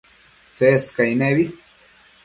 [0.53, 1.45] Tsescaic nebi